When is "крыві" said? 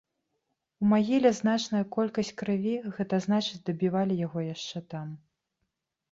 2.41-2.73